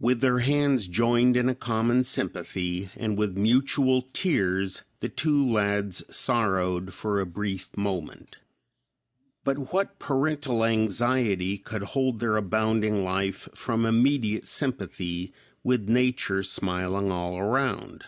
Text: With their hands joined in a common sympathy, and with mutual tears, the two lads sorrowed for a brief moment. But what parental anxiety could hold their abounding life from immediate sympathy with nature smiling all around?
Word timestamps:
With 0.00 0.20
their 0.22 0.40
hands 0.40 0.88
joined 0.88 1.36
in 1.36 1.48
a 1.48 1.54
common 1.54 2.02
sympathy, 2.02 2.90
and 2.96 3.16
with 3.16 3.38
mutual 3.38 4.08
tears, 4.12 4.82
the 4.98 5.08
two 5.08 5.40
lads 5.48 6.02
sorrowed 6.12 6.92
for 6.92 7.20
a 7.20 7.26
brief 7.26 7.70
moment. 7.76 8.38
But 9.44 9.72
what 9.72 10.00
parental 10.00 10.64
anxiety 10.64 11.58
could 11.58 11.84
hold 11.84 12.18
their 12.18 12.36
abounding 12.36 13.04
life 13.04 13.48
from 13.54 13.84
immediate 13.86 14.46
sympathy 14.46 15.32
with 15.62 15.88
nature 15.88 16.42
smiling 16.42 17.12
all 17.12 17.38
around? 17.38 18.06